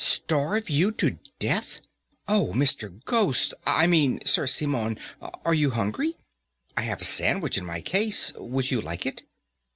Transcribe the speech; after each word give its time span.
"Starve 0.03 0.67
you 0.67 0.91
to 0.93 1.19
death? 1.37 1.79
Oh, 2.27 2.53
Mr. 2.55 3.05
Ghost 3.05 3.53
I 3.67 3.85
mean 3.85 4.19
Sir 4.25 4.47
Simon, 4.47 4.97
are 5.45 5.53
you 5.53 5.69
hungry? 5.69 6.17
I 6.75 6.81
have 6.81 7.01
a 7.01 7.03
sandwich 7.03 7.55
in 7.55 7.67
my 7.67 7.81
case. 7.81 8.33
Would 8.35 8.71
you 8.71 8.81
like 8.81 9.05
it?" 9.05 9.21